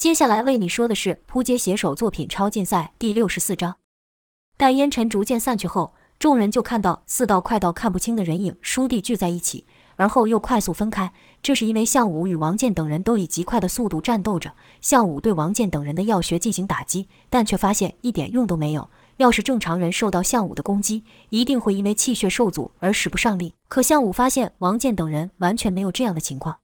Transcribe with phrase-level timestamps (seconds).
[0.00, 3.76] 接下来为你说的是扑街写手作品超竞赛第六十四章。
[4.56, 9.66] 待烟尘逐渐散去后，众人就看到四道快到看不清的人影倏地聚在一起，
[9.96, 11.12] 而后又快速分开。
[11.42, 14.54] 这是因为项武与王健等人都以极快的速度战斗着。
[14.80, 18.88] 项武对王健等人的药穴进行打击，但却发现一点用都没有。
[19.18, 23.52] 要是正常人受到项武的攻击，一定会因为气血受阻而使不上力。
[23.68, 26.56] 可项武发现王健等人完全没有这样的情况。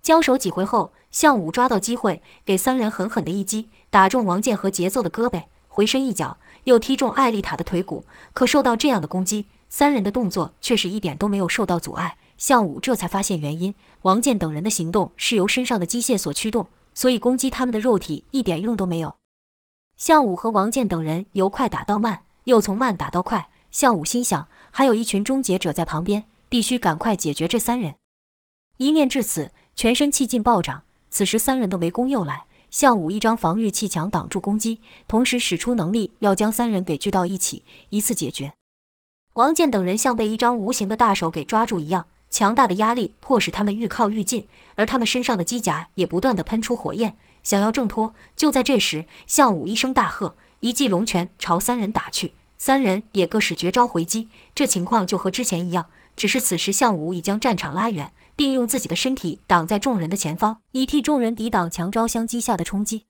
[0.00, 8.06] 交手几回后，项武抓到机会，给三人狠狠的一击，打中王健和节奏的胳膊，回身一脚又踢中艾丽塔的腿骨。
[8.32, 12.16] 可受到这样的攻击，三人的动作却是一点都没有受到阻碍。
[12.38, 19.14] 项武这才发现原因：王健等人的行动是由身上的机械所驱动，所以攻击他们的肉体一点用都没有。
[19.98, 23.50] 项武和王健等人由快打到慢，又从慢打到快。
[23.70, 27.96] 项武心想，还有一群终结者在旁边，必须赶快解决这三人。
[28.78, 29.52] 一念至此。
[29.74, 38.54] 全身气劲暴涨，此时三人的围攻又来，项武一张防御气墙挡住攻击，同时使出能力要将三人给聚到一起，一次解决。
[39.34, 48.14] 王健等人像被一张无形的大手给抓住一样，强大的压力迫使他们愈靠愈近，而他们身上的机甲也不断的喷出火焰，想要挣脱。
[48.34, 54.30] 就在这时，项武一声大喝，一记龙拳朝三人打去，三人也各使绝招回击。
[54.54, 58.12] 这情况就和之前一样，只是此时项武已将战场拉远。
[58.42, 63.06] 并用自己的身体挡在众人的前方，以替众人抵挡强招相击下的冲击。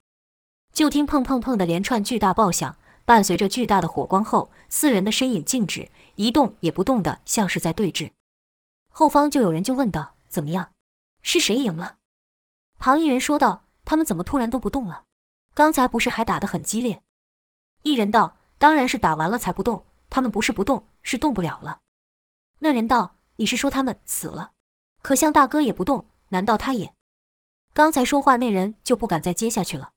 [0.75, 8.11] 就听砰砰砰的连串巨大爆响，伴随着巨大的火光后，四人的身影静止，一动也不动的，像是在对峙。
[8.91, 10.73] 后方就有人就问道：“怎么样？
[11.23, 11.97] 是谁赢了？”
[12.79, 15.05] 旁一人说道：“他们怎么突然都不动了？
[15.55, 17.03] 刚才不是还打得很激烈？”
[17.85, 21.79] 一人道：“当然是打完了才不动，他们不是不动，是动不了了。”
[22.61, 24.53] 那人道：“你是说他们死了？”
[25.03, 26.95] 可向大哥也不动，难道他也？
[27.75, 29.91] 刚才说话那人就不敢再接下去了。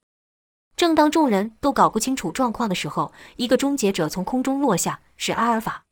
[0.76, 5.84] 正当众人都搞不清楚状况的时候，一个终结者从空中落下，是阿尔法。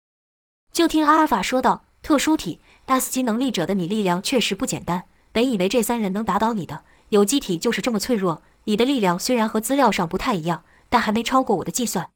[0.71, 5.05] 就听阿尔法说道：“特殊体 S 级能力者的你力量确实不简单。
[5.31, 8.41] 本以为这三人能打倒你的，有机体就是这么脆弱。
[8.63, 12.09] 你的力量虽然和资料上不太一样，但还没超过我的计算。”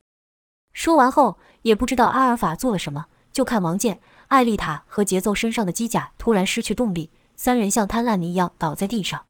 [0.74, 4.00] 说完后，也不知道阿尔法做了什么，就看王健。
[4.28, 9.26] 艾丽塔和节奏身上的机甲突然失去动力，三人像瘫烂泥一样倒在地上。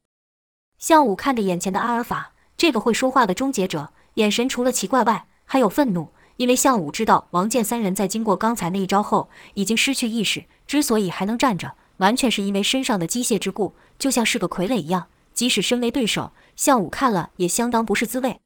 [0.78, 6.08] 向武看着眼前的阿尔法，这个会说话的终结者，眼神除了奇怪外，还有愤怒。
[6.36, 15.08] 因为向武知道王健三人在经过刚才那一招后，已经失去意识，之所以还能站着，完全是因为身上的机械之故，就像是个傀儡一样。
[15.34, 18.40] 即使身为对手，向武看了也相当不是滋味。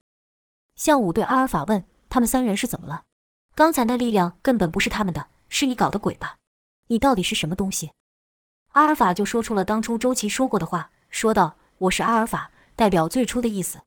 [0.75, 3.03] 向武对阿尔法问：“他们三人是怎么了？
[3.55, 6.37] 刚才那力量根本不是他们的，是你搞的鬼吧？”
[6.89, 7.93] 你到底是什么东西？
[8.73, 13.81] 阿尔法就说出了当初周琦说过的话，说道：“我是阿尔法，代表最初的意思。”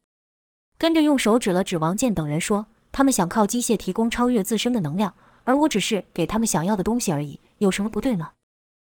[0.77, 8.33] 跟着用手指了指王健等人，说：“他们想靠机械提供超越自身的能量，而我只是给他们想要的东西而已，有什么不对吗？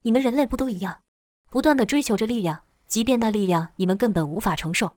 [0.03, 1.01] 你们人类不都一样，
[1.51, 4.97] 不断的追求着力量，即便那力量你们根本无法承受。”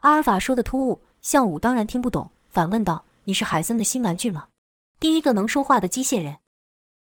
[0.00, 4.48] 阿尔法说的突兀，向武当然听不懂，反问道：“你是海森的新玩具吗？
[4.98, 6.38] 第一个能说话的机械人？”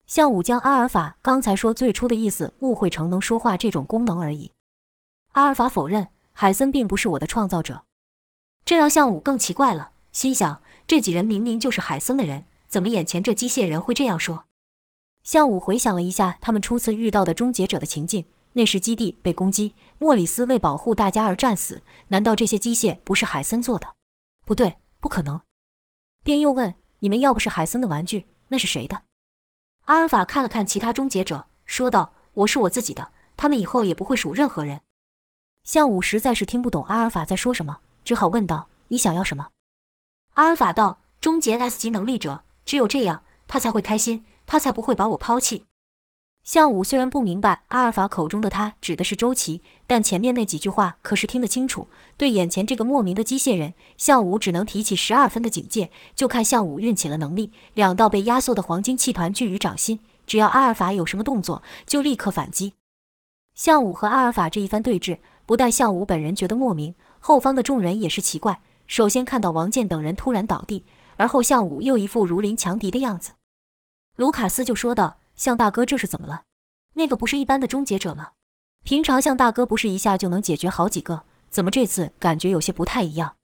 [0.07, 4.53] 向武将阿尔法刚才说最初的意思误会成能说话这种功能而已。
[5.33, 7.85] 阿尔法否认，海森并不是我的创造者。
[8.65, 14.45] 这让向武更奇怪了，心想这几人明明就是海森的人，怎么眼前这机械人会这样说？
[15.23, 23.95] 向武回想了一下他们初次遇到的终结者的情境，那时基地被攻击，莫里斯为保护大家而战死，难道这些机械不是海森做的？
[24.45, 25.41] 不对，不可能。
[26.23, 29.03] 便又问：你们要不是海森的玩具，那是谁的？
[29.87, 34.81] 阿尔法看了看其他终结者，说道：“我是我自己的，他们以后也不会属任何人。”
[35.63, 39.51] 向武实在是听不懂阿尔法在说什么，只好问道：“你想要什么？”
[40.35, 45.66] 阿尔法道：“终结 S 级能力者，只有这样，他才会开心，他才不会把我抛弃。”
[46.47, 51.89] 向武虽然不明白阿尔法口中的他指的是周琦，但前面那几句话可是听得清楚。
[52.17, 55.91] 对眼前这个莫名的机械人，向武只能提起十二分的警戒。
[56.15, 62.75] 就看向武运起了能力，两道被压缩的黄金气团聚于掌心，只要阿尔法有什么动作，就立刻反击。
[63.57, 68.61] 向武和阿尔法这一番对峙，不但向武本人觉得莫名，后方的众人也是奇怪。
[68.87, 70.85] 首先看到王健等人突然倒地，
[71.17, 73.33] 而后向武又一副如临强敌的样子。
[74.15, 75.17] 卢卡斯就说道。
[75.37, 76.43] 向大哥，这是怎么了？
[76.95, 78.31] 那个不是一般的终结者吗？
[78.85, 83.37] 平常向大哥不是一下就能解决好几个，怎么这次感觉有些不太一样？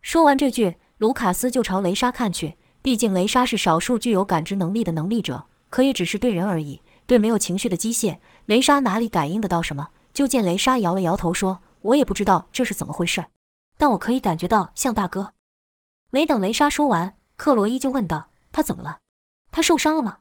[0.00, 2.56] 说完这句，卢卡斯就朝雷莎看去。
[2.82, 9.90] 毕竟雷莎是少数具有感知能力的能力者，可也只是对人而已，对没有情绪的机械，雷莎哪里感应得到什么？
[10.12, 13.26] 就见雷莎摇了摇头，说：“我也不知道这是怎么回事。”
[13.78, 15.34] 但我可以感觉到向大哥。
[16.10, 18.98] 没等雷莎说完，克罗伊就问道：“他怎么了？
[19.52, 20.18] 他受伤了吗？”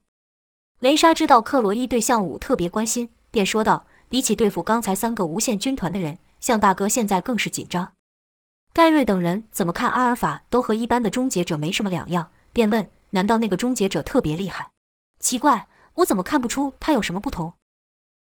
[0.81, 7.94] 雷莎知道克罗伊对向武特别关心，便说道：“比起对付刚才三个无限军团的人，向大哥现在更是紧张。”
[8.74, 14.72] 盖瑞等人怎么看阿尔法都和一般的终结者没什么两样，便问：“难道那个终结者特别厉害？
[15.19, 15.68] 奇怪，
[15.98, 17.54] 我怎么看不出他有什么不同？”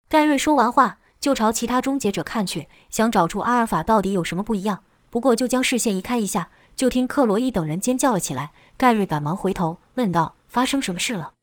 [0.08, 4.82] 盖瑞说完话，就朝其他终结者看去，想找出阿尔法到底有什么不一样。
[5.10, 8.54] 不过，就将视线移开一下，就听克罗伊等人尖叫了起来。
[8.78, 11.34] 盖瑞赶忙回头问道：“发生什么事了？”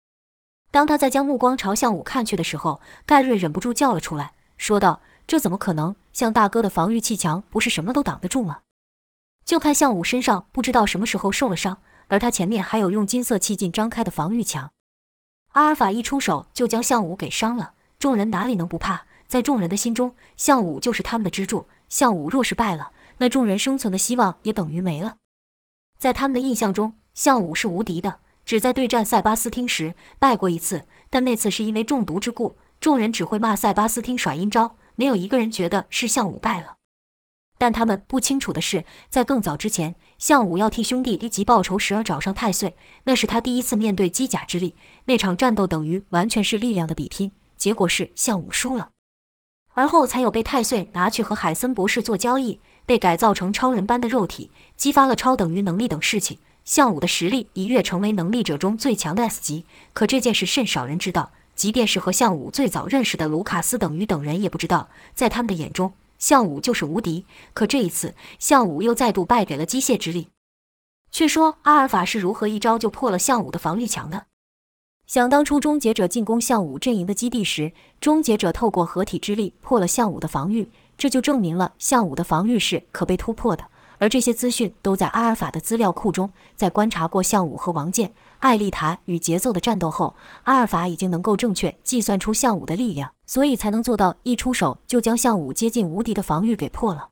[0.73, 5.95] 当他在将目光朝向武看去的时候，盖瑞忍不住叫了出来，说道：“这怎么可能？
[6.15, 8.61] 向大哥的防御气墙不是什么都挡得住吗？
[9.45, 11.77] 就看向武身上不知道什么时候受了伤，
[12.09, 14.73] 而他前面还有用金色气劲张开的防御墙。
[15.53, 19.05] 阿尔法一出手就将向武给伤了，众人哪里能不怕？
[19.29, 21.67] 在众人的心中，向武就是他们的支柱。
[21.91, 25.17] 向武若是败了，那众人生存的希望也等于没了。
[25.99, 36.77] 在他们的印象中，向武是无敌的。”只在对战塞巴斯汀时败过一次，但那次是因为中毒之故，众人只会骂塞巴斯汀耍阴招，没有一个人觉得是项武败了。
[37.59, 42.75] 但他们不清楚的是，在更早之前，项武要替兄弟一级报仇时而找上太岁，
[43.05, 44.75] 那是他第一次面对机甲之力，
[45.05, 48.91] 那场战斗等于完全是力量的比拼，结果是项武输了，
[49.75, 56.39] 而后才有被太岁拿去和海森博士做交易，被改造成超人般的肉体，激发了超等于能力等事情。
[56.65, 61.33] 项武的实力一跃成为能力者中最强的 S 级，可这件事甚少人知道。
[61.55, 67.27] 即便是和项武最早认识的卢卡斯等于等人也不知道，在他们的眼中，项武就是无敌。
[67.53, 70.29] 可这一次，项武又再度败给了机械之力。
[71.11, 74.25] 却说阿尔法是如何一招就破了项武的防御墙的？
[75.07, 83.67] 想当初终结者进攻项武阵营的基地时，终结者透过合体之力破了项武的防御，这就证明了项武的防御是可被突破的。
[84.03, 86.29] 而这些资讯都在阿尔法的资料库中。
[86.57, 97.11] 在观察过项武和王健、艾丽塔与节奏的战斗后，阿尔法已经能够正确计算出项武的力量，所以才能做到一出手就将项武接近无敌的防御给破了。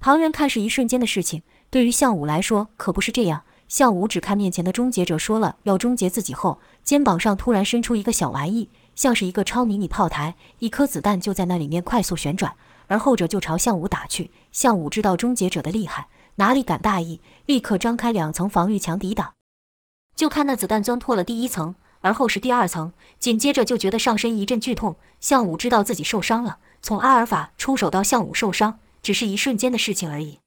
[0.00, 3.44] 旁人看是一瞬间的事情，对于项武来说可不是这样。
[3.68, 12.52] 项武只看面前的终结者说了要终结自己后，肩膀上突然伸出一个小玩意，像是一个超迷你炮台，一颗子弹就在那里面快速旋转。
[12.90, 19.34] 而后者就朝项武打去，项武知道终结者的厉害，哪里敢大意，立刻张开两层防御墙抵挡。
[20.16, 24.96] 就看那子弹钻破了第一层，而后是第二层，紧接着就觉得上身一阵剧痛。
[25.20, 30.40] 项武知道自己受伤了，从阿尔法出手到项武受伤，只是一瞬间的事情而已。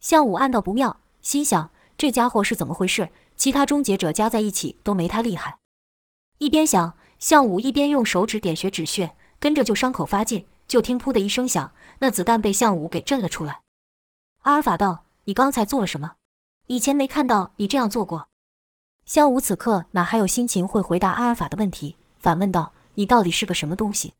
[0.00, 3.10] 项武暗道不妙，心想这家伙是怎么回事？
[3.36, 5.58] 其他终结者加在一起都没他厉害。
[6.38, 10.46] 一边想，项武一边用手指点穴止血，跟着就伤口发劲。
[10.68, 13.62] 就听“噗”的一声响，那子弹被项武给震了出来。
[14.42, 16.12] 阿尔法道：“你刚才做了什么？
[16.66, 18.28] 以前没看到你这样做过。”
[19.06, 24.12] 项武此刻哪还有心情会回答阿尔法的问题，反问道：“你到底是个什么东西？”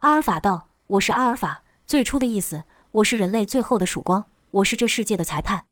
[0.00, 5.64] 阿尔法道：“我是阿尔法，最初的意思，我是人类最后的曙光，我是这世界的裁判。”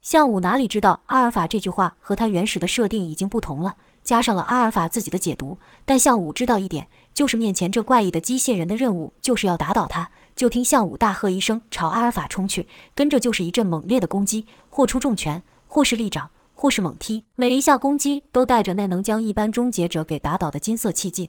[0.00, 3.76] 项武哪里知道阿尔法这句话和他原始的设定已经不同了。
[4.08, 10.10] 加上了阿尔法自己的解读，但项武知道一点，就是面前这怪异的机械人的任务就是要打倒他。
[10.34, 21.28] 就听项武大喝一声，朝阿尔法冲去，跟着就是一阵猛烈的攻击，或出重拳，或是利掌，或是猛踢，每一下攻击都带着那能将一般终结者给打倒的金色气劲。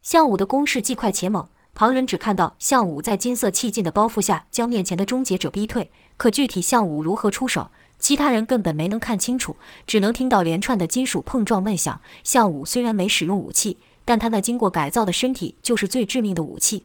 [0.00, 7.72] 项武的攻势既快且猛，旁人只看到项武在金色气劲的包覆下将面前的终结者逼退，可具体项武如何出手？
[7.98, 12.00] 其他人根本没能看清楚，只能听到连串的金属碰撞闷响。
[12.22, 16.84] 项武虽然没使用武器，但他那经过改造的身体就是最致命的武器。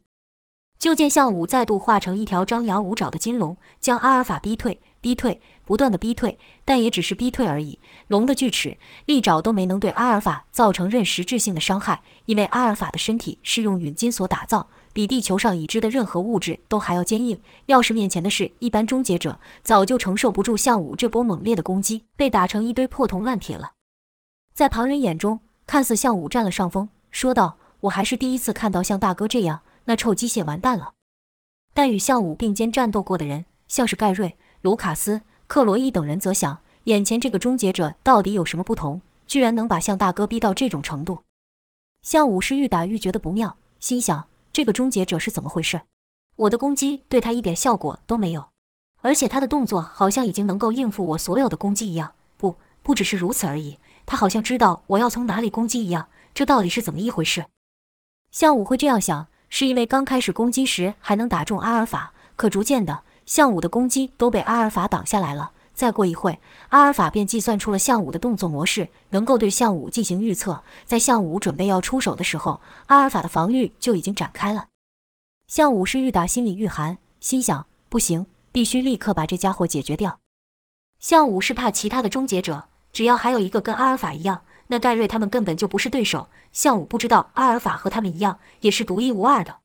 [0.80, 7.80] 就见项武再度化成一条张牙舞爪的金龙，将阿尔法逼退，逼退，不断的逼退，但也只是逼退而已。
[8.08, 14.68] 龙的锯齿、利爪都没能对阿尔法造成任实质性的伤害，因为阿尔法的身体是用陨金所打造。
[14.94, 17.42] 比地球上已知的任何物质都还要坚硬。
[17.66, 23.74] 要是面前的是一般终结者，早就承受不住项武这波猛烈的攻击，被打成一堆破铜烂铁了。
[24.54, 30.94] 在旁人眼中，看似项武占了上风，说道：“我还是第一次看到像大哥这样，那臭机械完蛋了。”
[31.74, 41.24] 但与项武并肩战斗过的人，像是盖瑞、卢卡斯、克罗伊等人，则想：眼前这个终结者到底有什么不同，居然能把向大哥逼到这种程度？
[42.04, 44.28] 项武是愈打愈觉得不妙，心想。
[44.54, 45.82] 这个终结者是怎么回事？
[46.36, 48.50] 我的攻击对他一点效果都没有，
[49.02, 52.14] 而且他的动作好像已经能够应付我所有的攻击一样。
[52.38, 56.08] 不，不只是如此而已，他好像知道我要从哪里攻击一样。
[56.36, 57.46] 这到底是怎么一回事？
[58.32, 65.52] 项武会这样想，是因为刚开始攻击时还能打中阿尔法，可逐渐的，项武的攻击都被阿尔法挡下来了。
[65.74, 66.40] 再过一会，
[66.70, 70.64] 阿尔法便计算出了项武的动作模式，能够对项武进行预测。
[70.86, 74.68] 在项武准备要出手的时候，阿尔法的防御就已经展开了。
[75.48, 80.20] 项武是愈打心里愈寒，心想：不行，必须立刻把这家伙解决掉。
[81.00, 86.30] 项武是怕其他的终结者，只要还有一个跟阿尔法一样，那盖瑞他们根本就不是对手。
[86.52, 89.58] 项武不知道阿尔法和他们一样，也是独一无二的。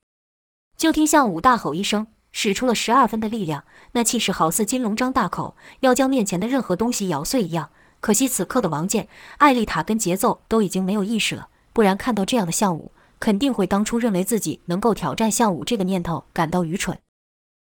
[0.77, 2.07] 就听项武大吼一声。
[2.41, 7.71] 使出了十二分的力量，那气势好似金龙张大口，要将面前的任何东西咬碎一样。
[7.99, 16.97] 可惜此刻的王健、艾丽塔跟节奏都已经没有意识了，不然看到这样的项武，肯定会当初认为自己能够挑战项武这个念头感到愚蠢。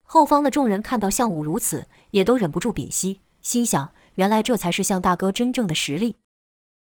[0.04, 6.16] 后方的众人看到项武如此，也都忍不住屏息，心想：原来这才是项大哥真正的实力。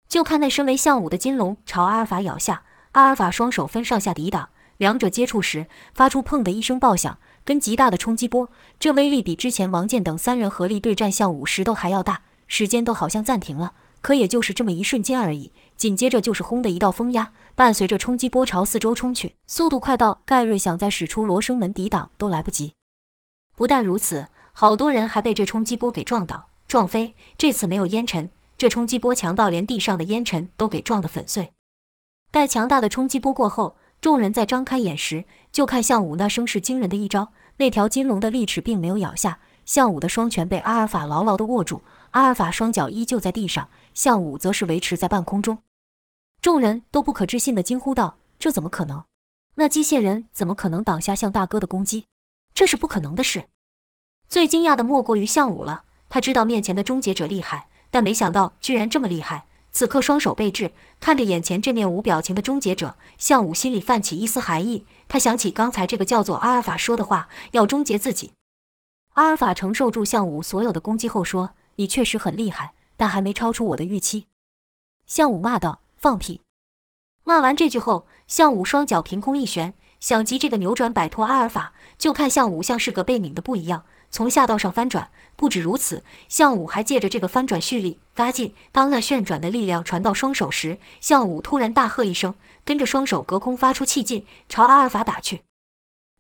[0.09, 2.63] 就看那身为项武的金龙朝阿尔法咬下，
[2.93, 7.19] 阿尔法双手分上下抵挡，两者接触时发出“砰”的一声爆响。
[7.45, 12.23] 跟极大的冲击波，这威力比之前王健等三人合力对战项武十都还要大。
[12.47, 13.73] 时间都好像暂停了，
[14.03, 15.51] 可也就是这么一瞬间而已。
[15.77, 22.75] 紧接着就是轰的一道风压，伴随着冲击波朝四周冲去，速度快到盖瑞想再使出罗生门抵挡都来不及。
[23.57, 27.15] 不但如此，好多人还被这冲击波给撞倒、撞飞。
[27.39, 31.53] 这次没有烟尘，这冲击波强到连地上的烟尘都给撞得粉碎。
[32.31, 37.33] 待强大的冲击波过后，众人在张开眼时，就看项武那声势惊人的一招。
[37.59, 41.81] 那条金龙的利齿并没有咬下，项武的双拳被阿尔法牢牢地握住，
[42.11, 45.59] 阿尔法双脚依旧在地上，项武则是维持在半空中。
[46.43, 49.05] 众人都不可置信地惊呼道：“这怎么可能？
[49.55, 52.07] 那机械人怎么可能挡下向大哥的攻击？
[52.53, 53.45] 这是不可能的事！”
[54.29, 59.47] 最惊讶的莫过于项武了，他知道面前的终结者厉害，但没想到居然这么厉害。
[59.75, 64.87] 此刻双手被制，看着眼前这面无表情的终结者，项武心里泛起一丝寒意。
[65.09, 68.35] 他想起刚才这个叫做阿尔法说的话，要终结自己。
[69.15, 74.29] 阿尔法承受住项武所有的攻击后说：“你确实很厉害，但还没超出我的预期。”
[75.07, 76.41] 项武骂道：“放屁！”
[77.27, 83.85] 骂完这句后，项武双脚凭空一旋，想急这个扭转摆脱阿尔法，就看项武像是个被拧的布一样。
[84.15, 88.55] 从下到上翻转，不止如此，项武还借着这个翻转蓄力发劲。
[88.71, 95.41] 当那旋转的力量传到双手时，项武突然大喝一声，跟着双手隔空发出气劲，朝阿尔法打去。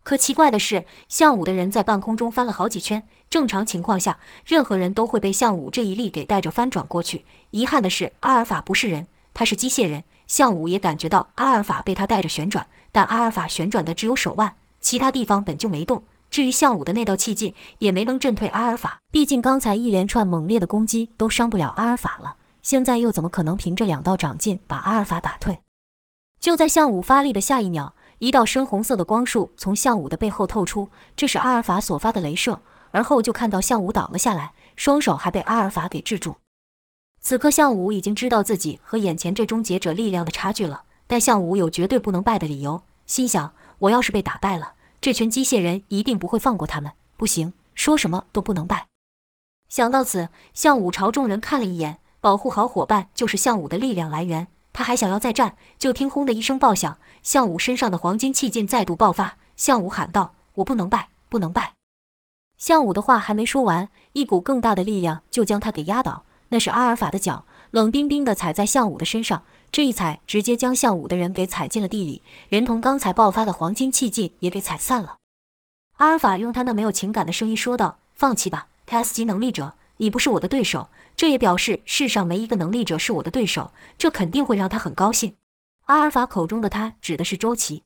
[0.02, 3.06] 可奇怪的是，项武的人在半空中翻了好几圈。
[3.30, 7.24] 正常情况下，任何人都会被项武这一力给带着翻转过去。
[7.52, 10.02] 遗憾的是，阿尔法不是人，他是机械人。
[10.26, 16.02] 项武也感觉到阿尔法被他带着旋转，但阿尔法旋转的只有手腕，其他地方本就没动。
[16.34, 18.98] 至于项武的那道气劲，也没能震退阿尔法。
[19.12, 25.60] 毕竟刚才一连串猛烈的攻击都伤不了阿尔法了，现在又怎么可能凭着两道掌劲把阿尔法打退？
[26.40, 32.60] 就在项武发力的下一秒，一道深红色的光束从项武的背后透出，这是阿尔法所发的镭射。
[32.90, 36.34] 而后就看到项武倒了下来，双手还被阿尔法给制住。
[37.20, 44.72] 此刻项武已经知道自己和眼前这终结者力量的差距了，但项武有绝对不能败的理由，心想：我要是被打败了。
[45.04, 48.86] 这群机械人一定不会放过他们，不行，说什么都不能败。
[49.68, 54.48] 想到此，项武朝众人看了一眼，保护好伙伴就是项武的力量来源。
[54.72, 59.36] 他还想要再战，就听轰的一声爆响，项武身上的黄金气劲再度爆发。
[59.56, 61.74] 项武喊道：“我不能败，不能败！”
[62.56, 66.24] 项武的话还没说完，一股更大的力量就将他给压倒。
[66.48, 69.42] 那是阿尔法的脚，冷冰冰的踩在项武的身上。
[69.74, 75.16] 这一踩，直接将项武的人给踩进了地里，连同刚才爆发的黄金气劲也给踩散了。
[75.96, 80.90] 阿尔法用他那没有情感的声音说道：“放弃吧，S 级能力者，你不是我的对手。
[81.16, 85.34] 这也表示世上没一个能力者是我的对手，这肯定会让他很高兴。”
[85.86, 87.82] 阿尔法口中的他指的是周琦。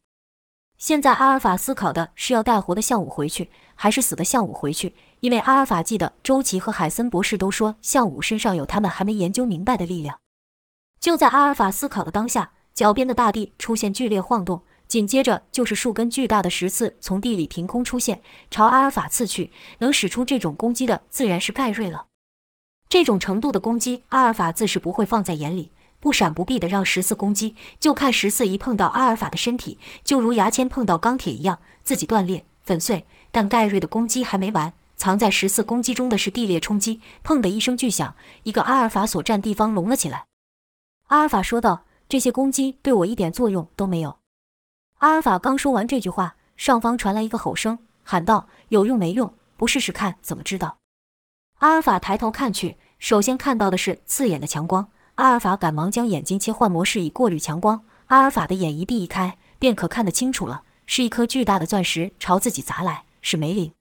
[0.77, 4.95] 现在阿尔法思考的是要带活的项武回去，还是死的项武回去？
[5.21, 10.19] 因为阿尔法记得周琦和海森博士都说项武身上有他们还没研究明白的力量。
[11.01, 19.53] 就在阿尔法思考的当下，脚边的大地出现剧烈晃动，紧接着就是数根巨大的石刺从地里凭空出现，朝阿尔法刺去。
[19.79, 22.07] 能使出这种攻击的，自然是盖瑞了。
[22.89, 27.55] 这种程度的攻击，阿尔法自是不会放在眼里，不闪不避的让十四攻击。
[27.79, 33.07] 就看十四一碰到阿尔法的身体，就如牙签碰到钢铁一样，自己断裂粉碎。
[33.31, 37.03] 但盖瑞的攻击还没完，藏在十四攻击中的是地裂冲击。
[37.23, 38.15] 砰的一声巨响，
[38.45, 40.28] 一个阿尔法所占地方隆了起来。
[41.09, 44.19] 阿尔法说道：“这些攻击对我一点作用都没有。”
[45.01, 49.33] 阿尔法刚说完这句话，上方传来一个吼声，喊道：“有用没用？
[49.57, 50.77] 不试试看怎么知道？”
[51.61, 54.91] 阿尔法抬头看去，首先看到的是刺眼的强光。
[55.15, 57.83] 阿尔法赶忙将眼睛切换模式以过滤强光。
[58.09, 63.73] 阿尔法的眼一闭一开，便可看得清楚了，是一颗巨大的钻石朝自己砸来，是梅林。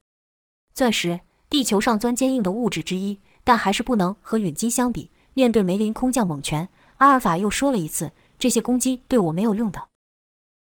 [0.74, 1.19] 钻石，
[1.50, 5.12] 地球上钻坚硬的物质之一，但还是不能和陨金相比。
[5.34, 6.67] 面对梅林空降猛拳，
[6.98, 9.88] 阿尔法又说了一次：“这些攻击对我没有用的。”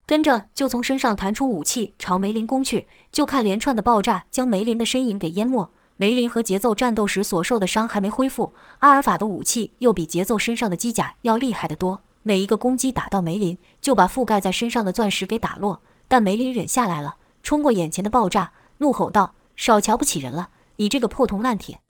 [0.06, 5.70] 跟着就从身上弹出武器朝梅林攻去，就看连串的爆炸将梅林的身影给淹没。
[5.96, 12.02] 梅林和节奏战斗时所受的伤还没恢复，阿尔法的武器又比节奏身上的机甲要厉害得多。
[12.22, 15.80] 每一个攻击打到梅林，就把覆盖在身上的钻石给打落。
[16.06, 21.80] 但梅林忍下来了，冲过眼前的爆炸，怒吼道：“少瞧不起人了，你这个破铜烂铁！”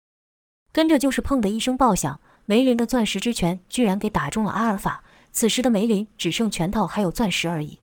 [0.73, 5.03] 跟着就是砰的一声爆响，梅林的钻石之拳居然给打中了阿尔法。
[5.33, 7.81] 此时的梅林只剩拳头还有钻石而已。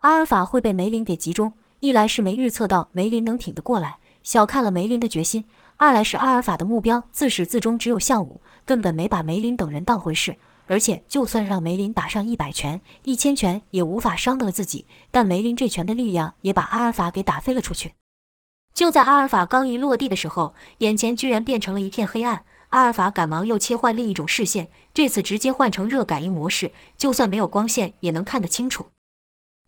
[0.00, 5.44] 阿尔法会被梅林给击中，一来是没预测到梅林能挺得过来，小看了梅林的决心；
[5.76, 10.36] 二来是阿尔法的目标自始至终只有项武，根本没把梅林等人当回事。
[10.66, 14.86] 而且就算让梅林打上一百拳、一千拳，也无法伤得了自己。
[15.10, 17.92] 但梅林这拳的力量也把阿尔法给打飞了出去。
[18.72, 22.44] 就在阿尔法刚一落地的时候，眼前居然变成了一片黑暗。
[22.74, 28.86] 阿尔法赶忙又切换另一种视线，这次直接换成热感应模式，就算没有光线也能看得清楚。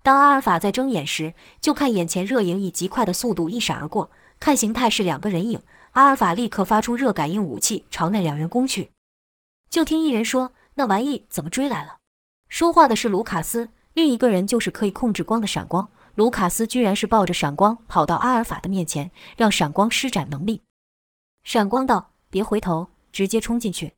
[0.02, 4.10] 当阿尔法在睁眼时，就看眼前热影以极快的速度一闪而过，
[4.40, 5.62] 看形态是两个人影。
[5.92, 8.90] 阿尔法立刻发出热感应武器朝那两人攻去。
[9.70, 11.98] 就听一人说：“那玩意怎么追来了？”
[12.50, 15.88] 说话的是卢卡斯，另一个人就是可以控制光的闪光。
[16.16, 20.62] 卢卡斯居然是抱着闪光跑到阿尔法的面前，让闪光施展能力。
[21.44, 23.94] 闪光道：“别回头，直接冲进去。”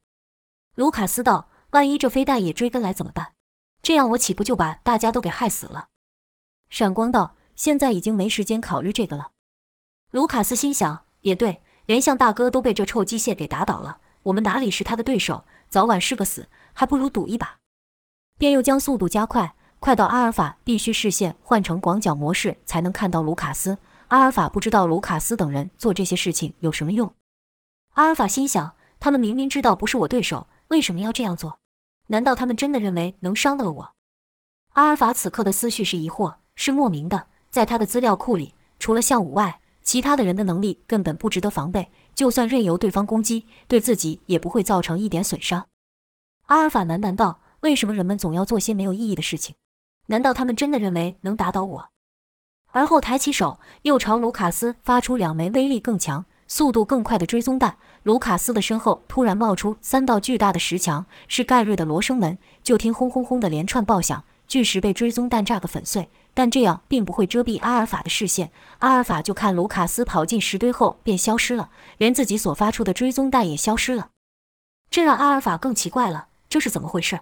[0.76, 3.32] 卢卡斯道：“万一这飞弹也追跟来怎么办？
[3.82, 5.88] 这样我岂不就把大家都给害死了？”
[6.70, 9.32] 闪光道：“现在已经没时间考虑这个了。”
[10.12, 15.44] 卢卡斯心想：“也对，连向大哥都被这臭机械给打倒了，我们哪里是他的对手？
[15.68, 17.58] 早晚是个死，还不如赌一把。”
[18.38, 23.78] 便又将速度加快，快到阿尔法必须视线换成广角模式才能看到卢卡斯。
[24.08, 27.12] 阿尔法不知道卢卡斯等人做这些事情有什么用。
[27.94, 31.60] 阿尔法心想：他们明明知道不是我对手，为什么要这样做？
[32.08, 33.94] 难道他们真的认为能伤得了我？
[34.74, 36.36] 阿尔法此刻的思绪是疑惑。
[36.60, 41.92] 是莫名的，在他的资料库里，除了项武外，其他的人的能力根本不值得防备。
[42.16, 45.68] 就算任由对方攻击，对自己也不会造成一点损伤。
[46.46, 49.54] 阿尔法喃喃道：“为什么人们总要做些没有意义的事情？
[50.06, 51.90] 难道他们真的认为能打倒我？”
[52.72, 57.76] 而后抬起手，又朝卢卡斯发出两枚威力更强、速度更快的追踪弹。
[58.02, 62.36] 卢卡斯的身后突然冒出三道巨大的石墙，是盖瑞的罗生门。
[62.64, 66.08] 就听轰轰轰的连串爆响，巨石被追踪弹炸个粉碎。
[66.34, 74.10] 但这样并不会遮蔽阿尔法的视线，阿尔法就看卢卡斯跑进石堆后便消失了，连自己所发出的追踪弹也消失了。
[74.88, 77.20] 这让阿尔法更奇怪了，这是怎么回事？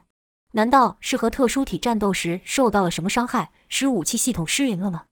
[0.53, 5.05] 难道是和特殊体战斗时受到了什么伤害，使武器系统失灵了吗？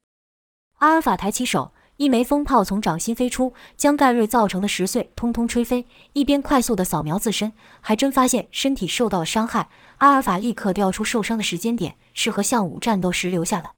[0.79, 9.69] 阿尔法抬起手，一枚风炮从掌心飞出，将盖瑞造成的石碎通通吹飞，一边快速的扫描自身，还真发现身体受到了伤害。
[9.99, 13.71] 阿尔法立刻调出受伤的时间点，是和项武战斗时留下的。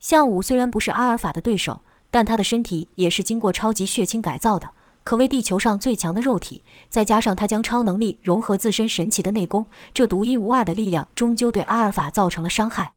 [0.00, 4.70] 项武虽然不是阿尔法的对手，但他的身体也是经过超级血清改造的，
[5.04, 6.62] 可谓地球上最强的肉体。
[6.88, 12.94] 再加上他将超能力融合自身神奇的内功，这独一无二的力量终究对阿尔法造成了伤害。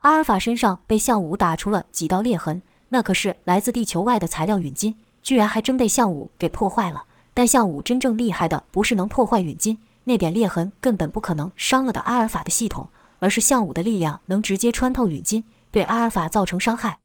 [0.00, 2.60] 阿尔法身上被项武打出了几道裂痕，
[2.94, 7.02] 那可是来自地球外的材料陨金，居然还真被项武给破坏了。
[7.34, 15.42] 但项武真正厉害的不是能破坏陨金，那点裂痕根本不可能伤了的阿尔法的系统，而是项武的力量能直接穿透陨金。
[15.72, 17.00] 对阿尔法造成伤害。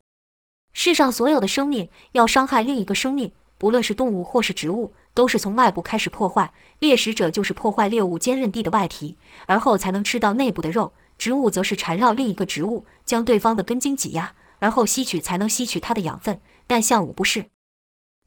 [0.74, 6.54] 世上所有的生命要伤害另一个生命，不论是动物或是植物，都是从外部开始破坏。
[6.78, 10.94] 猎食者就是破坏猎物坚韧地的外皮，而后才能吃到内部的肉。
[11.18, 16.40] 植物则是缠绕另一个植物，将对方的根茎挤压，而后吸取才能吸取它的养分。
[16.68, 17.48] 但项武不是，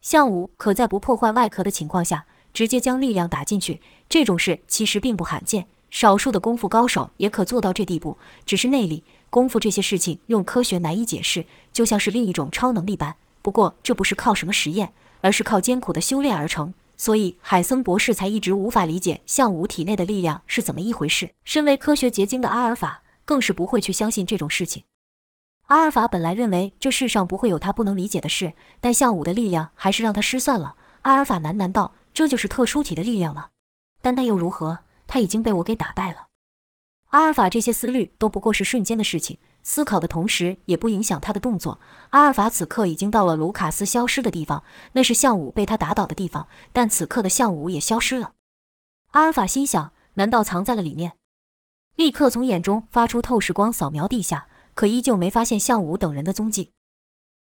[0.01, 3.81] 项武可在不破坏外壳的情况下，直接将力量打进去。
[4.09, 9.05] 这种事其实并不罕见，少数的功夫高手也可做到这地步，只是内力。
[9.31, 13.15] 功夫这些事情用科学难以解释，就像是另一种超能力般。
[13.41, 16.75] 不过这不是靠什么实验，而是靠艰苦的修炼而成。
[16.97, 21.31] 所以海森博士才一直无法理解项武体内的力量是怎么一回事。
[21.45, 24.85] 身为科学结晶的阿尔法更是不会去相信这种事情。
[25.73, 30.77] 阿尔法本来认为这世上不会有他不能理解的事，但向武的力量还是让他失算了。
[31.01, 33.49] 阿尔法喃喃道：“这就是特殊体的力量了。
[34.03, 34.81] 但那又如何？
[35.07, 36.27] 他已经被我给打败了。”
[37.09, 41.81] 阿尔法这些思虑都不过是瞬间的事情，思考的同时也不影响他的动作。
[42.11, 48.33] 阿尔法此刻已经到了卢卡斯消失的地方，那是向武被他打倒的地方，但此刻的向武也消失了。
[49.13, 51.13] 阿尔法心想：难道藏在了里面？
[51.97, 56.71] 立刻从眼中发出透视光扫描地下，可依旧没发现项武等人的踪迹。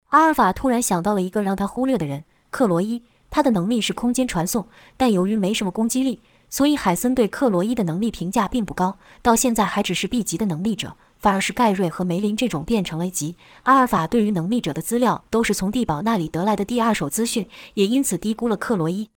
[0.10, 10.96] 阿尔法突然想到了一个让他忽略的人，克罗伊，他的能力是空间传送，但由于没什么攻击力，所以海森对克罗伊的能力评价并不高，到现在还只是 B 级的能力者。
[11.20, 13.36] 反而是盖瑞和梅林这种变成了 A 级。
[13.64, 19.10] 阿尔法对于能力者的资料都是从地堡那里得来的第二手资讯，也因此低估了克罗伊。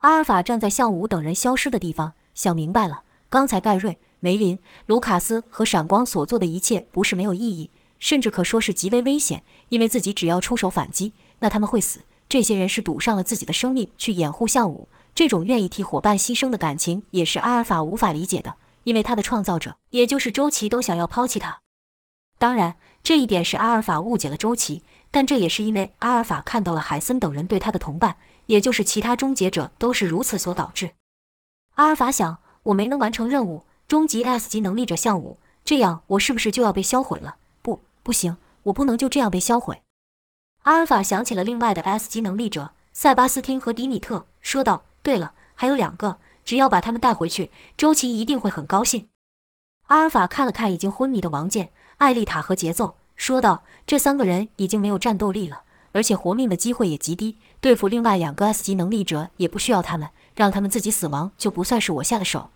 [0.00, 9.42] 阿尔法站在向武等人消失的地方，想明白了：刚才盖瑞、梅林、卢卡斯和闪光所做的一切不是没有意义，甚至可说是极为危险。
[9.70, 12.00] 因为自己只要出手反击，那他们会死。
[12.28, 18.54] 这些人是赌上了自己的生命去掩护向武，这种愿意替伙伴牺牲的感情，也是阿尔法无法理解的。
[18.84, 21.60] 因为他的创造者，也就是周琦，都想要抛弃他。
[22.38, 30.92] 当然，这一点是阿尔法误解了周琦，但这也是因为阿尔法看到了海森等人对他的同伴，也就是其他终结者都是如此所导致。
[31.74, 37.34] 阿尔法想，我没能完成任务，终极 S 级能力者项武，这样我是不是就要被销毁了？
[37.60, 39.82] 不，不行，我不能就这样被销毁。
[40.62, 49.08] 阿尔法想起了另外的 S 级能力者塞巴斯汀和迪米特，说道：“对了，还有两个。”只要把他们带回去，周琦一定会很高兴。
[49.88, 57.38] 阿尔法看了看已经昏迷的王健、艾丽塔和节奏，说道：“这三个人已经没有战斗力了，而且活命的机会也极低。
[57.60, 62.50] 对付另外两个 S 级能力者也不需要他们，让他们自己死亡就不算是我下的手。”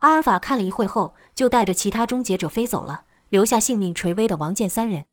[0.00, 5.06] 阿尔法看了一会后，就带着其他终结者飞走了，留下性命垂危的王健三人。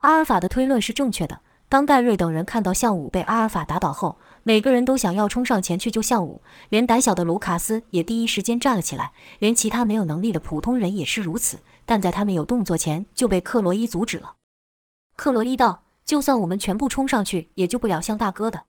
[0.00, 1.40] 阿尔法的推论是正确的。
[1.68, 11.60] 当盖瑞等人看到向武被阿尔法打倒后，每个人都想要冲上前去救向武，连胆小的卢卡斯也第一时间站了起来，连其他没有能力的普通人也是如此。
[11.86, 14.34] 但在他们有动作前，就被克罗伊阻止了。
[15.14, 18.64] 克罗伊道：“就算我们全部冲上去，也救不了向大哥的。”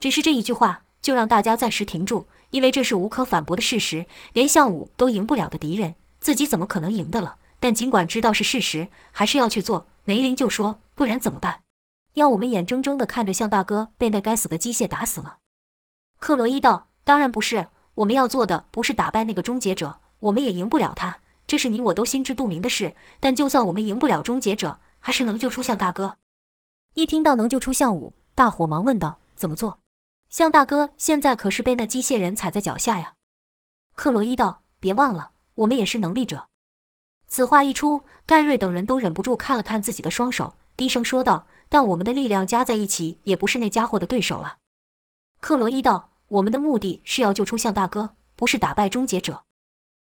[0.00, 4.06] 只是这一句话就让大家暂时停住，因为这是无可反驳的事实。
[4.32, 7.34] 连向武都赢不了的敌人，自己怎么可能赢的了？
[7.58, 9.88] 但尽管知道是事实，还是要去做。
[10.04, 11.62] 梅林就说：“不然怎么办？”
[12.14, 15.38] 要我们眼睁睁地看着向大哥被那该死的机械打死了？
[16.20, 22.94] 克洛伊道：“当然不是，我们要做的不是打败那个终结者，我们也赢不了他，这是你我都心知肚明的事。
[23.18, 26.18] 但就算我们赢不了终结者，还是能救出向大哥。”
[26.94, 29.80] 一听到能救出向武，大伙忙问道：“怎么做？
[30.34, 33.14] 向大哥现在可是被那机械人踩在脚下呀！”
[33.94, 36.48] 克洛伊道：“别忘了，我们也是能力者。”
[37.28, 41.46] 此话一出，盖瑞等人都忍不住看了看自己的双手，低声说道。
[41.68, 44.58] 但我们的力量加在一起，也不是那家伙的对手了。
[45.40, 49.44] 克罗伊道：“我们的目的是要救出向大哥，不是打败终结者。”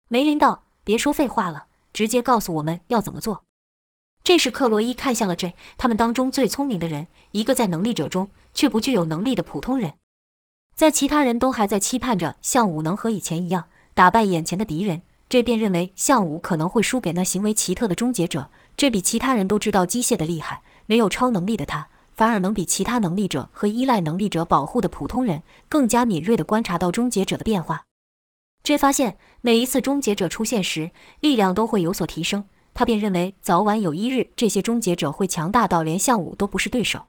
[0.08, 3.44] 梅林道：“别说废话了，直接告诉我们要怎么做。”
[4.24, 9.96] 这时，克罗伊看向了这他们当中最聪明的人，一个在能力者中却不具有能力的普通人。
[10.82, 18.50] 在其他人都还在期盼着项武能和以前一样打败眼前的敌人，这便认为项武可能会输给那行为奇特的终结者。
[18.76, 20.64] 这比其他人都知道机械的厉害。
[20.88, 27.84] 没有超能力的他，反而能比其他能力者和依赖能力者保护的普通人更加敏锐地观察到终结者的变化。
[28.64, 30.90] 这发现每一次终结者出现时，
[31.20, 37.06] 力量都会有所提升，他便认为早晚有一日，这些终结者会强大到连项武都不是对手。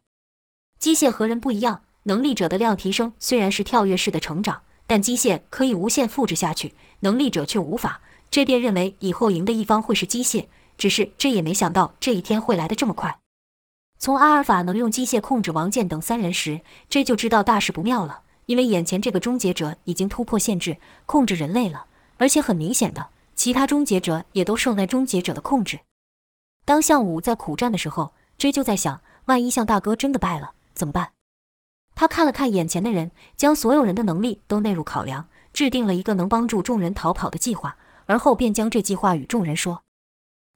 [0.79, 8.01] 机械和人不一样，能力者的量提升虽然是跳跃式的成长，但机械可以无限复制下去，能力者却无法。
[8.31, 10.47] 这便认为以后赢的一方会是机械，
[10.79, 13.19] 只是这也没想到这一天会来得这么快。
[13.99, 18.23] 从阿尔法能用机械控制王健等三人时，这就知道大事不妙了。
[18.47, 21.87] 因为眼前这个终结者已经突破限制，控制人类了，
[22.17, 25.79] 而且很明显的，其他终结者也都受那终结者的控制。
[26.65, 31.13] 当向武在苦战的时候，追就在想：万一向大哥真的败了怎么办？
[31.95, 37.77] 他看了看眼前的人，将所有人的能力都纳入考量，制定了一个能帮助众人逃跑的计划，
[38.07, 39.83] 而后便将这计划与众人说。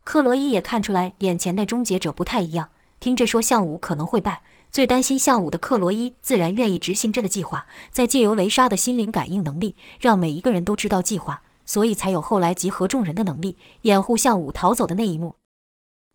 [0.05, 2.71] 克罗伊也看出来眼前那终结者不太一样。
[2.99, 15.37] 听着说项武可能会败，最担心项武的克罗伊自然愿意执行这个计划，再借由雷莎的心灵感应能力，让每一个人都知道计划，所以才有后来集合众人的能力，掩护项武逃走的那一幕。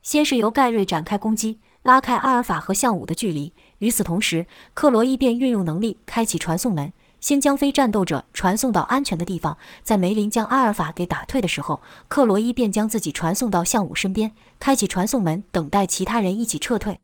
[0.01, 6.93] 先是由盖瑞展开攻击，拉开阿尔法和项武的距离，与此同时，克罗伊便运用能力开启传送门。
[7.19, 16.99] 先将非战斗者传送到安全的地方，在梅林将阿尔法给打退的时候，克罗伊便将自己传送到向武身边，开启传送门，等待其他人一起撤退。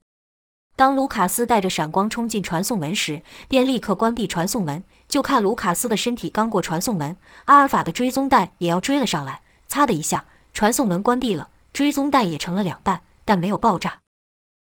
[0.76, 4.84] 当卢卡斯带着闪光冲进传送门时，便立刻关闭传送门。
[5.08, 14.00] 就看卢卡斯的身体刚过传送门，阿尔法的追踪弹也要追了上来，擦的一下，传送门关闭了，追踪弹也成了两半，但没有爆炸。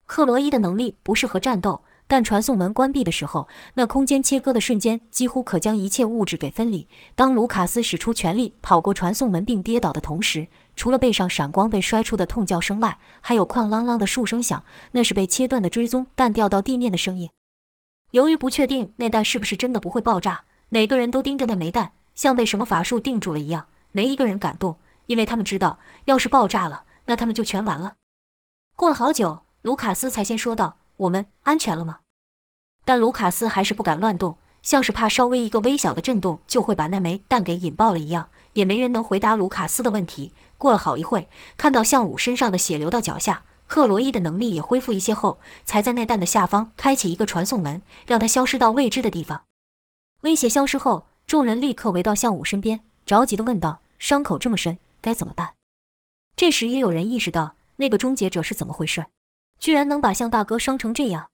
[0.05, 1.81] 克罗伊的能力不适合战斗。
[2.13, 6.87] 但传送门关闭的时候，那空间切割的瞬间几乎可将一切物质给分离。
[7.15, 17.31] 当卢卡斯使出全力跑过传送门并跌倒的同时，除了背上闪光被摔出的痛叫声外，还有哐啷啷的数声响，那是被切断的追踪弹掉到地面的声音。
[18.11, 27.95] 由于不确定那弹是不是真的不会爆炸，每个人都盯着那枚弹，像被什么法术定住了一样，没一个人敢动，因为他们知道，要是爆炸了，那他们就全完了。
[28.75, 32.01] 过了好久，卢卡斯才先说道：“我们安全了吗？”
[32.85, 40.31] 但卢卡斯还是不敢乱动，像是怕稍微一个微小的震动就会把那枚弹给引爆了一样，也没人能回答卢卡斯的问题。
[40.57, 49.43] 过了好一会，看到向武身上的血流到脚下，克罗伊的能力也恢复一些后，才在那弹的下方开启一个传送门，让他消失到未知的地方。
[50.21, 55.53] 威胁消失后，众人立刻围到向武身边，着急地问道：“伤口这么深，该怎么办？”
[56.37, 59.05] 这时也有人意识到，那个终结者是怎么回事，
[59.59, 61.27] 居然能把向大哥伤成这样。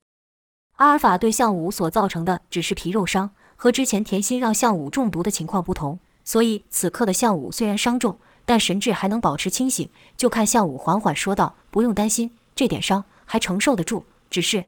[0.80, 9.90] 阿尔法对向武所造成的只是皮肉伤，和之前甜心让向武中毒的情况不同，所以此刻的向武虽然伤重，但神智还能保持清醒。
[10.16, 14.06] 就看向武缓缓说道：“不用担心，这点伤还承受得住。
[14.30, 14.68] 只是……”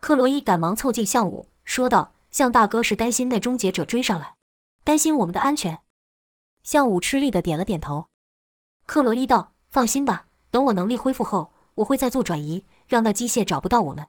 [0.00, 4.34] 克洛伊赶忙凑近向武说道：“向大哥是担心那终结者追上来，
[4.84, 5.78] 担心我们的安全。”
[6.62, 8.08] 向武吃力的点了点头。
[8.84, 14.06] 克洛伊道：“放心吧，等我能力恢复后，我会再做转移，让那机械找不到我们。”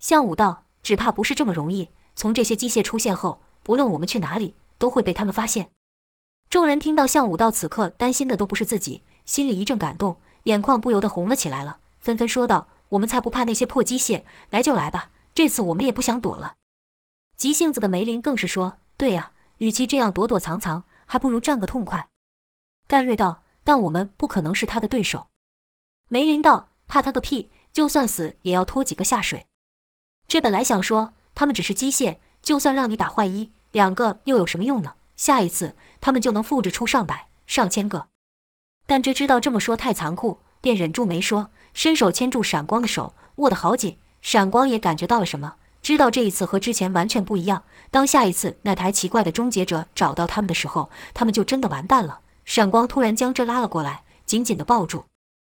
[0.00, 1.90] 向武道，只怕不是这么容易。
[2.16, 5.70] 从这些机械出现后，不论我们去哪里，都会被他们发现。
[6.48, 16.54] 众人听到向武道此刻担心的都不是自己，心里一阵感动，眼眶不由得红了起来了，纷纷说道：“我们才不怕那些破机械，来就来吧，这次我们也不想躲了。”
[17.36, 22.08] 急性子的梅林更是说：“对呀，与其这样躲躲藏藏，还不如战个痛快。”
[22.88, 25.28] 盖瑞道：“但我们不可能是他的对手。”
[26.08, 27.50] 梅林道：“怕他个屁！
[27.72, 29.46] 就算死，也要拖几个下水。”
[30.30, 34.94] 这本来想说他们只是机械，就算让你打坏一两个又有什么用呢？
[35.16, 38.06] 下一次他们就能复制出上百上千个。
[38.86, 43.98] 但这知道这么说太残酷，便忍住没说，伸手牵住闪光的手，握得好紧。
[44.22, 47.64] 闪光也感觉到了什么，知道这一次和之前完全不一样。
[47.90, 52.20] 当下一次那台奇怪的终结者找到他们的时候，他们就真的完蛋了。
[52.44, 55.06] 闪光突然将这拉了过来，紧紧地抱住。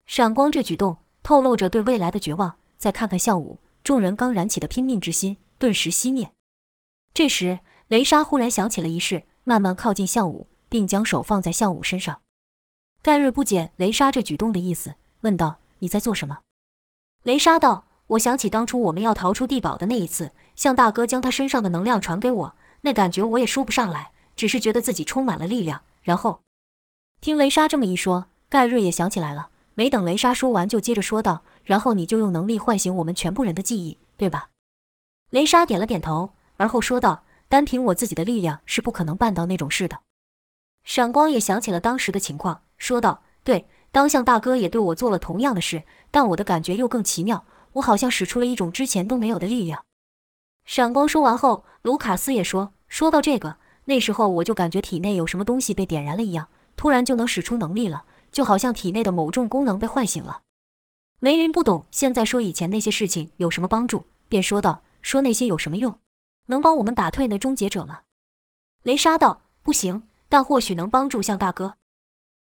[0.06, 2.56] 闪光这举动透露着对未来的绝望。
[2.78, 3.60] 再看看向武。
[3.89, 6.32] 众人刚燃起的拼命之心顿时熄灭。
[7.12, 12.21] 这时，雷莎忽然想起了一事，慢慢靠近向武，并将手放在向武身上。
[13.02, 16.41] 盖瑞不解雷莎这举动的意思，问道：“你在做什么？”
[17.25, 25.82] 雷莎道：“我想起当初我们要逃出地堡的那一次，向大哥将他身上的能量传给我，那感觉我也说不上来，只是觉得自己充满了力量。
[26.04, 26.41] 然后，
[27.21, 29.49] 听雷莎这么一说，盖瑞也想起来了。
[29.80, 34.50] 没等雷莎说完，就接着说道。”然后你就用能力唤醒我们全部人的记忆，对吧？
[35.30, 40.00] 雷莎点了点头，而后说道：“单凭我自己的力量是不可能办到那种事的。”
[40.84, 49.86] 闪光也想起了当时的情况，说道：“对，当向大哥也对我做了同样的事，但我的感觉又更奇妙，我好像使出了一种之前都没有的力量。”
[50.68, 60.42] 闪光说完后，卢卡斯也说：“说到这个，那时候我就感觉体内有什么东西被点燃了一样，突然就能使出能力了，就好像体内的某种功能被唤醒了。”
[61.20, 66.00] 梅云不懂，现在说以前那些事情有什么帮助，便说道：“说那些有什么用？
[66.46, 68.02] 能帮我们打退那终结者吗？”
[68.84, 71.76] 雷莎道：“不行，但或许能帮助向大哥。”